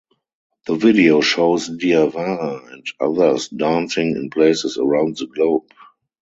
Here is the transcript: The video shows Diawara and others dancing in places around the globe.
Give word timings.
The 0.65 0.73
video 0.77 1.21
shows 1.21 1.69
Diawara 1.69 2.73
and 2.73 2.83
others 2.99 3.49
dancing 3.49 4.15
in 4.15 4.31
places 4.31 4.79
around 4.79 5.17
the 5.17 5.27
globe. 5.27 5.69